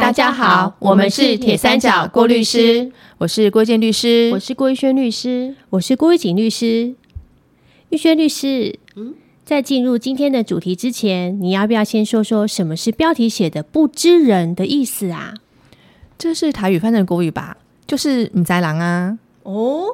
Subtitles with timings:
[0.00, 6.94] 嗨，大家好，我们是铁三角郭律师，我是郭建律师，我是郭玉轩律师，我是郭玉锦律师。
[7.90, 9.14] 玉轩律师，嗯，
[9.44, 15.34] 在进入今天的主题之前，你要不要先说说什么是标题写的“不知人”的意思啊？
[16.16, 17.58] 这是台语翻成国语吧？
[17.86, 19.18] 就是“唔在郎”啊。
[19.42, 19.84] 哦，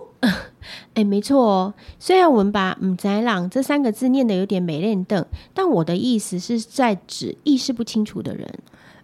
[0.95, 1.75] 哎，没错哦。
[1.99, 8.49] 虽然我们把“母宅郎”这三个字念的有点美练邓，但我的意思是在指意识不清楚的人。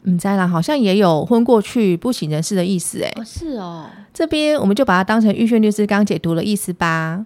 [0.05, 3.87] 唔在啦好像也有昏过去、不省人事的意思，哎，是哦。
[4.13, 7.25] 这边我们就把它当成玉轩律师刚解读的意思吧。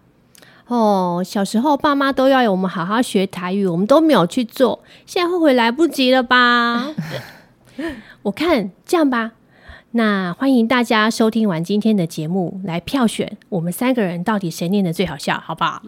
[0.67, 6.89] 哦，小时候爸妈都要我们好好学台语，我们都没有去做，现在后悔来不及了吧？
[8.23, 9.33] 我看这样吧，
[9.93, 15.81] 那欢迎大家收听完今天的节目，来票选我们三个人到底谁念的最好笑，好不好？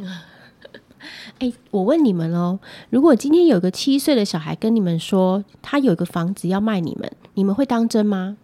[1.38, 2.58] 哎，我问你们哦，
[2.90, 8.36] 如果今天有个七岁的小孩跟你们说他有一个房子要卖你们，你们会当真吗？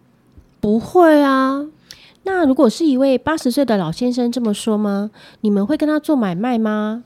[0.59, 1.65] 不会啊。
[2.23, 5.11] 那如果是一位八十岁的老先生这么说吗？
[5.41, 7.03] 你们会跟他做买卖吗？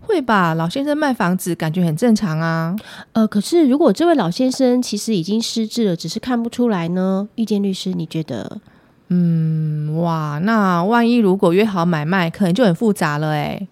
[0.00, 2.76] 会吧，老先生卖房子感觉很正常啊。
[3.12, 7.28] 呃，可是如果这位老先生其实已经失智了，只是看不出来呢？
[7.34, 8.60] 遇见律师，你觉得？
[9.08, 13.66] 嗯，哇，那万一如果约好买卖，可能就很复杂了哎。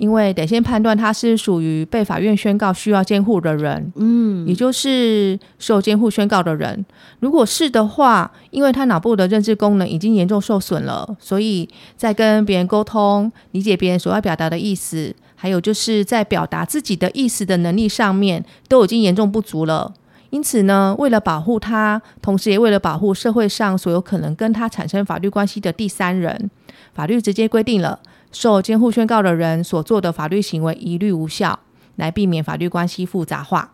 [0.00, 6.86] 因为得先判断他是属于被法院宣告需要监护的人，嗯，也就是受监护宣告的人。
[7.18, 19.92] 如果是的话，因为他脑部的认知功能已经严重受损了，所以在跟别人沟通、理解别人所要表达的意思，还有就是在表达自己的意思的能力上面，都已经严重不足了。
[20.30, 26.50] 因此呢，为了保护他，同时也为了保护社会上所有可能跟他产生法律关系的第三人，
[26.94, 27.98] 法律直接规定了。
[28.32, 31.58] 受监护宣告的人所做的法律行为一律无效，
[31.96, 33.72] 来避免法律关系复杂化。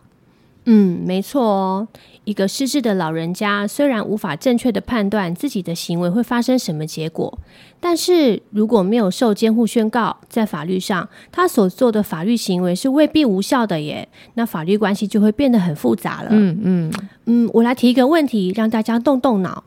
[0.69, 1.87] 嗯，没错哦。
[2.25, 7.39] 一个失智的老人家虽然无法正确的判断自己的行为会发生什么结果，
[7.79, 14.09] 但是如果没有受监护宣告，在法律上他所做的法律行为是未必无效的耶。
[14.33, 16.27] 那法律关系就会变得很复杂了。
[16.31, 16.93] 嗯嗯
[17.27, 19.63] 嗯，我来提一个问题，让大家动动脑。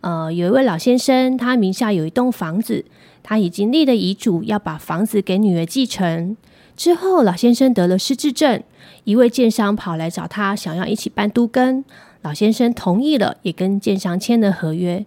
[0.00, 2.84] 呃，有一位老先生，他名下有一栋房子。
[3.22, 6.36] 他已经立了遗嘱，要把房子给女儿继承。
[6.76, 8.62] 之后，老先生得了失智症，
[9.04, 11.84] 一位建商跑来找他，想要一起办都更。
[12.22, 15.04] 老先生同意了，也跟建商签了合约。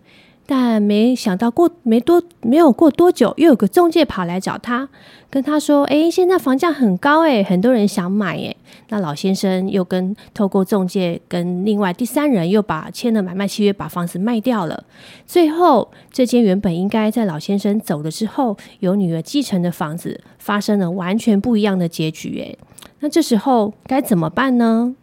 [0.53, 4.89] 但没想到过没多没有过多久，又有个中介跑来找他，
[5.29, 8.53] 跟他说：“哎，现在房价很高，哎，很多人想买，哎。”
[8.89, 14.83] 那老先生又跟透过中介跟另外第三人又把签了买卖契约，把房子卖掉了。
[15.25, 22.53] 最后，这间原本应该在老先生走了之后由女儿继承的房子，发生了完全不一样的结局，哎。
[22.99, 24.93] 那这时候该怎么办呢？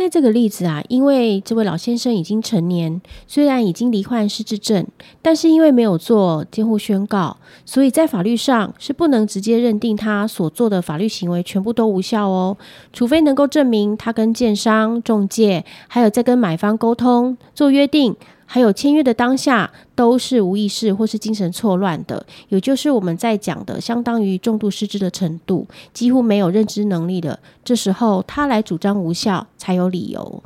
[0.00, 4.86] 在这个例子啊，因为这位老先生已经成年，虽然已经罹患失智症，
[5.20, 12.56] 但是因为没有做监护宣告，所以在法律上是不能直接认定他所做的法律行为全部都无效哦，
[12.94, 18.16] 除非能够证明他跟建商、中介，还有在跟买方沟通做约定。
[18.52, 27.38] 还有签约的当下都是无意识或是精神错乱的，也就是我们在讲的相当于重度失智的程度，几乎没有认知能力的。
[27.62, 30.42] 这时候他来主张无效才有理由。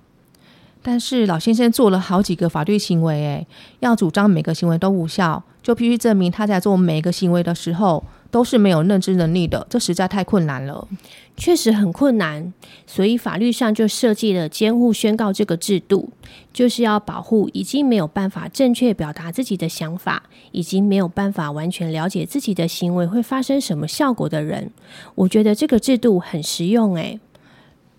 [0.83, 3.47] 但是老先生做了好几个法律行为，诶，
[3.81, 10.87] 要主张每个行为都无效，就必须证明他在做每一个行为的时候都是没有认知能力的，这实在太困难了。
[11.37, 12.53] 确实很困难，
[12.87, 16.11] 所以法律上就设计了监护宣告这个制度，
[16.53, 24.71] 就是要保护已经没有办法正确表达自己的想法，已经没有办法完全了解自己的行为会发生什么效果的人。
[25.17, 27.19] 我觉得这个制度很实用，诶。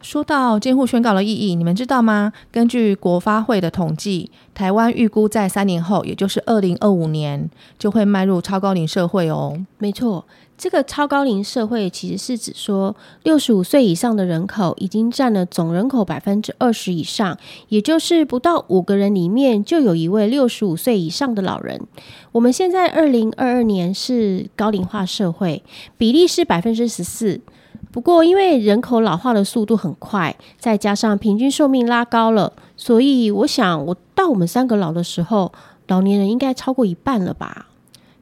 [0.06, 2.32] 说到监护宣告的意义，你们知道吗？
[2.52, 9.60] 根据国发会的统计，台湾预估在三年后，也就是二零二五年，就会迈入超高龄社会哦。
[9.80, 10.24] 没错，
[10.56, 17.36] 这个超高龄社会其实是指说，六十五岁以上的人口已经占了总人口百分之二十以上，
[17.70, 21.82] 也就是不到五个人里面就有一位六十五岁以上的老人。
[22.32, 25.64] 我们现在二零二二年是高龄化社会，
[25.98, 27.42] 比例是百分之十四。
[27.96, 35.54] 不过，因为人口老化的速度很快，再加上平均寿命拉高了，所以我想，我到我们三个老的时候，
[35.88, 37.68] 老年人应该超过一半了吧？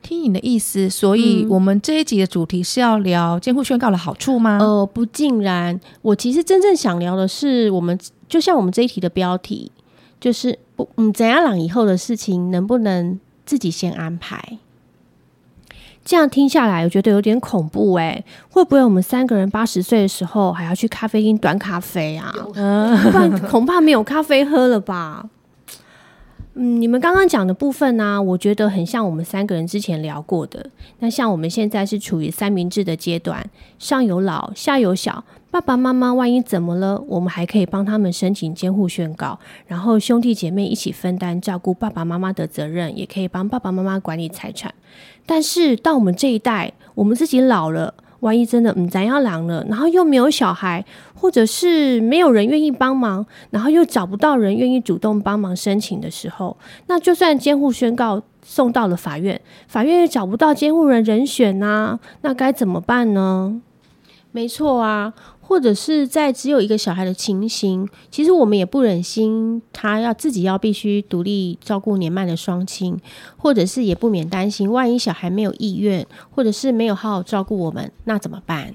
[0.03, 4.59] 听你的意思，所以我们这一集的主题是要聊监护宣告的好处吗？
[4.61, 5.81] 呃，不尽然。
[6.03, 7.99] 我其实真正想聊的是，我们
[8.29, 9.71] 就像我们这一题的标题，
[10.21, 14.59] 就是不，嗯，怎样朗以后的事情能不能自己先安排？
[16.05, 18.23] 这样听下来，我觉得有点恐怖哎。
[18.49, 22.33] 会不会我们三个人八十岁的时候还要去咖啡厅端咖啡啊？
[22.53, 25.25] 不然恐怕没有咖啡喝了吧？
[26.55, 30.69] 嗯，你们刚刚讲的部分呢，我觉得很像我们三个人之前聊过的。
[30.99, 33.43] 那像我们现在是处于三明治的阶段，
[33.79, 35.23] 上有老，下有小。
[35.53, 44.73] 爸爸妈妈万一怎么了，我们还可以帮他们申请监护宣告，然后兄弟姐妹一起分担照顾爸爸妈妈的责任，也可以帮爸爸妈妈管理财产。
[45.27, 50.83] 但是到我们这一代，我们自己老了，万一真的嗯咱要老了，然后又没有小孩，
[51.13, 56.57] 或者是没有人愿意帮忙，然后又找不到人愿意主动帮忙申请的时候，
[56.87, 63.61] 那就算监护宣告送到了法院，法院也找不到监护人人选呐，那该怎么办呢？
[64.35, 65.13] 没错啊。
[65.45, 72.97] 或者是在只有一个小孩的情形，其实我们也不忍心他要自己要必须独立照顾年迈的双亲，
[73.37, 78.73] 或者是也不免担心，万一小孩没有意愿，或者是没有好好照顾我们，那怎么办？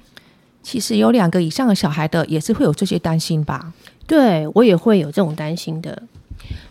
[0.62, 3.72] 其实有两个以上的小孩的，也是会有这些担心吧？
[4.06, 6.02] 对我也会有这种担心的，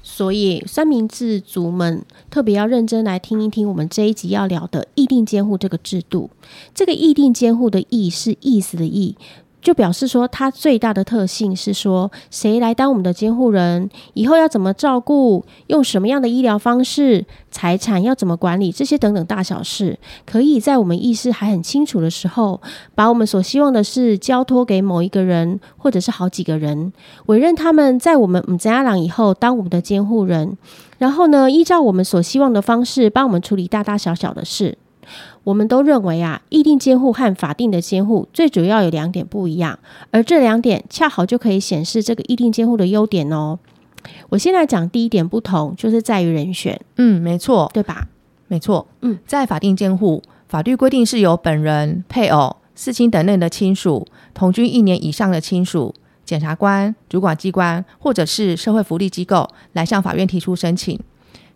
[0.03, 6.29] 所以三明治族们特别要认真来听一听我们这一集要聊的议定监护这个制度。
[6.75, 9.15] 这个议定监护的“议”是意思的“议”。
[9.61, 22.61] 就表示说，它最大的特性是说，谁来当我们的监护人，以后要怎么照顾，用什么样的医疗方式，财产要怎么管理，这些等等大小事，可以在我们意识还很清楚的时候，
[22.95, 26.93] 把我们所希望的事交托给某一个人，或者是好几个人，
[27.25, 30.57] 委任他们在我们母家长以后当我们的监护人，
[30.97, 34.77] 然后呢，依照我们所希望的方式，帮我们处理大大小小的事。
[35.47, 39.79] 我们都认为啊，议定监护和法定的监护最主要有两点不一样，
[40.11, 43.57] 而这两点恰好就可以显示这个议定监护的优点哦。
[44.27, 46.77] 我先来讲第一点不同，就是在于人选。
[46.97, 48.09] 嗯，没错，对吧？
[48.49, 48.85] 没错。
[48.99, 55.93] 嗯，在法定监护，法律规定是由本人、配偶、四亲等内的亲属、同居一年以上的亲属、
[56.25, 60.99] 检察官、主管机关或者是社会福利机构来向法院提出申请。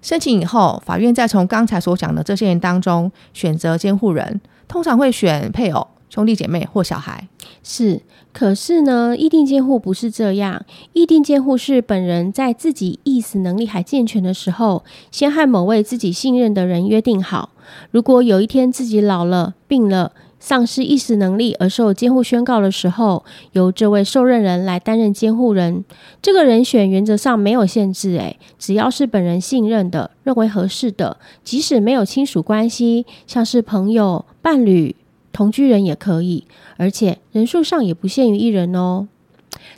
[0.02, 7.28] 申请以后，法院再从刚才所讲的这些人当中选择监护人，通常会选配偶、兄弟姐妹或小孩。
[7.64, 8.02] 是，
[8.34, 10.66] 可是呢，议定监护不是这样。
[10.94, 17.52] 议定监护是本人在自己意识能力还健全的时候，先和某位自己信任的人约定好，
[17.92, 20.12] 如果有一天自己老了、病了。
[20.42, 25.86] 丧失意识能力而受监护宣告的时候，由这位受任人来担任监护人。
[26.20, 34.96] 这个人选原则上没有限制，诶，只要是本人信任的、认为合适的，即使没有亲属关系，像是朋友、伴侣、
[35.32, 36.46] 同居人也可以，
[36.78, 39.08] 而且人数上也不限于一人哦。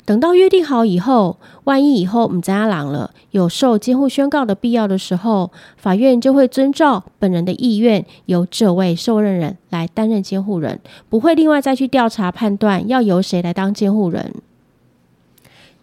[0.06, 14.34] 等到约定好以后，万一以后唔在阿郎了，有受监护宣告的必要的时候，法院就会遵照本人的意愿，由这位受任人来担任监护人，不会另外再去调查判断要由谁来当监护人。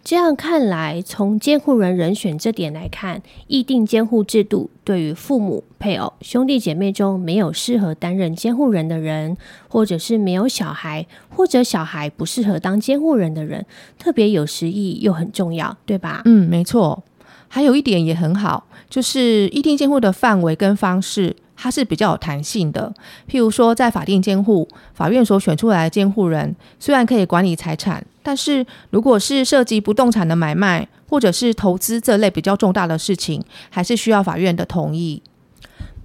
[0.03, 9.37] 这样看来，从监护人人选这点来看，议定监护制度对于父母、配偶、兄弟姐妹中没有适合担任监护人的人，
[9.69, 13.65] 或者是没有小孩，或者小孩不适合当监护人的人，
[13.99, 16.23] 特别有实意又很重要，对吧？
[16.25, 17.05] 嗯，没错。
[17.49, 21.37] 还有一点也很好，就是议定监护的范围跟方式。
[21.63, 22.91] 它是比较有弹性的，
[23.31, 35.21] 譬如说，在法定监护，法院所选出来的监护人虽然可以管理财产，但是如果是涉及不动产的买卖或者是投资这类比较重大的事情，还是需要法院的同意。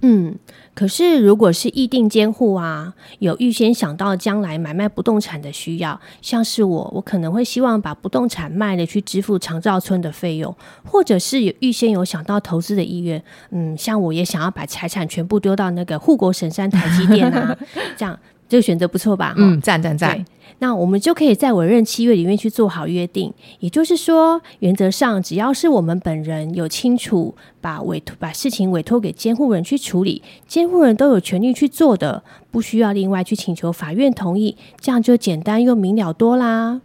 [0.02, 0.34] 嗯。
[0.74, 10.54] 可是，如果是议定监护啊，有预先想到将来买卖不动产的需要，像是我，我可能会希望把不动产卖了去支付长照村的费用，
[10.84, 13.22] 或者是有预先有想到投资的意愿。
[13.52, 17.56] 嗯，像我也想要把财产全部丢到那个护国神山台积电啊，
[17.96, 18.18] 这样
[18.48, 19.34] 这个选择不错吧？
[19.36, 20.24] 嗯，赞赞赞。
[20.58, 36.80] 那我们就可以在委任契约里面去做好约定，也就是说，原则上只要是我们本人有清楚把委托把事情委托给监护人去处理，监护人都有权利去做的，不需要另外去请求法院同意，这样就简单又明了多啦。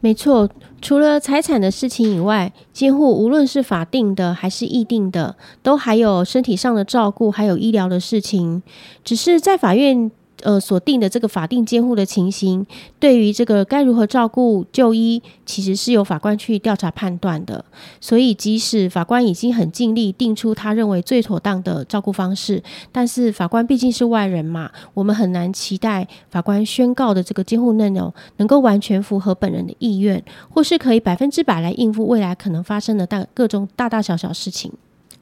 [0.00, 0.48] 没错，
[0.80, 8.62] 除了财产的事情以外，监护无论是法定的还是议定的，都还有身体上的照顾，还有医疗的事情，
[9.02, 10.12] 只是在法院。
[10.42, 12.66] 呃，所定的这个法定监护的情形，
[13.00, 17.64] 对于这个该如何照顾就医，其实是由法官去调查判断的。
[18.00, 34.72] 所以，即使法官已经很尽力定出他认为最妥当的照顾方式，但是法官毕竟是外人嘛，我们很难期待法官宣告的这个监护内容能够完全符合本人的意愿，或是可以百分之百来应付未来可能发生的大各种大大小小事情。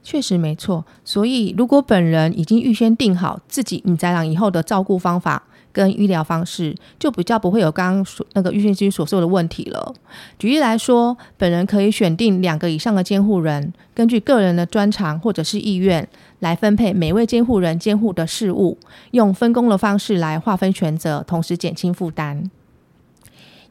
[0.09, 0.85] 确实没错。
[1.03, 9.93] 所以，如果本人已经预先定好自己你在养以后的照顾方法跟医疗方式，就比较不会有刚刚所那个预先基所说的问题了。
[10.39, 16.07] 举例来说，本人可以选定两个以上的监护人，根据个人的专长或者是意愿
[16.39, 18.77] 来分配每位监护人监护的事务，
[19.11, 22.49] 用分工的方式来划分权责，同时减轻负担。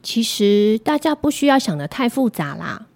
[0.03, 2.89] 其实大家不需要想的太复杂啦。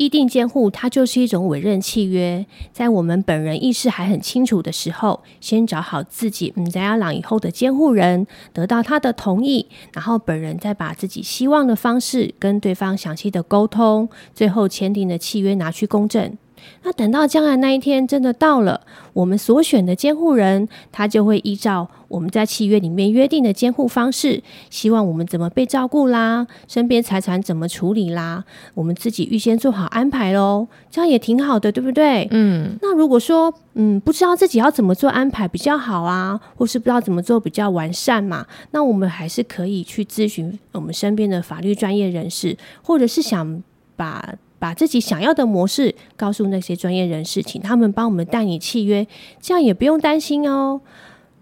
[0.00, 16.34] 议定监护它就是一种委任契约，在我们本人意识还很清楚的时候，先找好自己嗯在阿朗以后的监护人，得到他的同意，然后本人再把自己希望的方式跟对方详细的沟通，最后签订的契约拿去公证。
[16.82, 18.80] 那等到将来那一天真的到了，
[19.12, 32.26] 我们所选的监护人，他就会依照我们在契约里面约定的监护方式，希望我们怎么被照顾啦，身边财产怎么处理啦，我们自己预先做好安排喽，这样也挺好的，对不对？
[32.30, 43.62] 嗯，那如果说嗯不知道自己要怎么做安排比较好啊，或是不知道怎么做比较完善嘛，那我们还是可以去咨询我们身边的法律专业人士，或者是想
[43.96, 44.34] 把。
[44.60, 49.08] 把自己想要的模式告诉那些专业人士，请他们帮我们代理契约，
[49.40, 50.82] 这样也不用担心哦。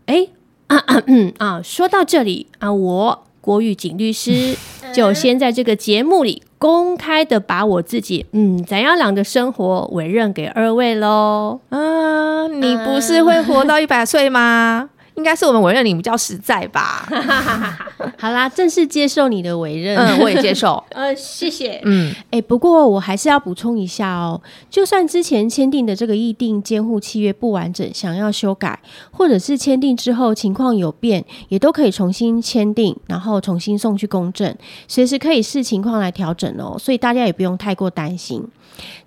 [0.07, 0.29] 哎，
[1.37, 4.57] 啊，说到这里啊，我郭玉景律师
[4.95, 11.61] 就先在这个节目里公开的把我自己嗯怎样朗的生活委任给二位喽。
[11.71, 14.91] 啊，你不是会活到一百岁吗？
[15.15, 17.09] 应该是我们委任你比较实在吧。
[18.17, 19.97] 好啦，正式接受你的委任。
[19.97, 20.83] 嗯，我也接受。
[20.91, 21.81] 呃，谢谢。
[21.85, 24.41] 嗯，哎，不过我还是要补充一下哦，
[24.71, 28.79] 就算之前签订的这个议定监护契约不完整，想要修改，
[29.11, 34.55] 或者是签订之后情况有变，也都可以重新签订，然后重新送去公证，
[34.87, 36.77] 随时可以视情况来调整哦。
[36.79, 38.45] 所以大家也不用太过担心。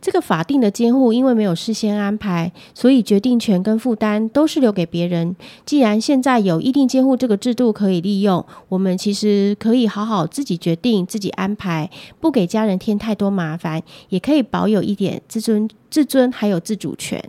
[0.01, 5.33] 这个法定的监护，因为没有事先安排，所以决定权跟负担都是留给别人。
[5.65, 17.23] 既然现在有议定监护这个制度可以利用，我们其实可以好好自己决定、自己安排，不给家人添太多麻烦，也可以保有一点自尊、自尊还有自主权。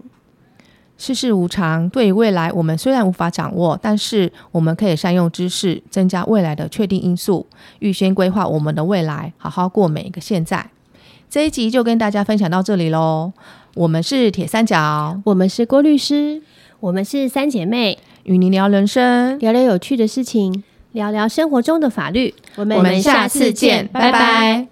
[0.98, 7.46] 世事无常，对于未来我们虽然无法掌握，但是我们可以善用知识，增加未来的确定因素，
[7.80, 10.70] 预先规划我们的未来，好好过每一个现在。
[11.28, 13.32] 这一集就跟大家分享到这里喽。
[13.74, 16.42] 我们是铁三角，我们是郭律师，
[16.78, 22.34] 我们是三姐妹，与您聊人生，聊聊有趣的事情，聊聊生活中的法律。
[22.56, 24.71] 我们下次见，拜拜。